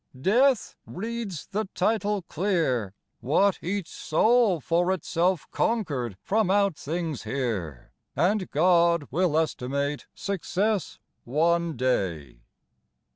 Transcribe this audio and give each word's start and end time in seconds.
•'Death 0.19 0.73
reads 0.87 1.45
the 1.45 1.65
title 1.75 2.23
clear— 2.23 2.95
What 3.19 3.59
each 3.61 3.87
soul 3.87 4.59
for 4.59 4.91
itself 4.91 5.45
conquered 5.51 6.17
from 6.23 6.49
out 6.49 6.75
things 6.75 7.21
here" 7.21 7.91
"And 8.15 8.49
God 8.49 9.07
will 9.11 9.37
estimate 9.37 10.07
success 10.15 10.97
one 11.23 11.77
day." 11.77 12.39